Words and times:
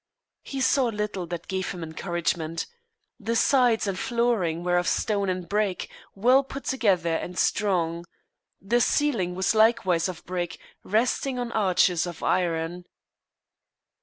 He 0.41 0.61
saw 0.61 0.85
little 0.87 1.27
that 1.27 1.47
gave 1.47 1.69
him 1.69 1.83
encouragement. 1.83 2.65
The 3.19 3.35
sides 3.35 3.85
and 3.85 3.99
flooring 3.99 4.63
were 4.63 4.79
of 4.79 4.87
stone 4.87 5.29
and 5.29 5.47
brick, 5.47 5.91
well 6.15 6.43
put 6.43 6.63
together 6.65 7.13
and 7.15 7.37
strong. 7.37 8.07
The 8.59 8.81
ceiling 8.81 9.35
was 9.35 9.53
likewise 9.53 10.09
of 10.09 10.25
brick, 10.25 10.57
resting 10.83 11.37
on 11.37 11.51
arches 11.51 12.07
of 12.07 12.23
iron. 12.23 12.85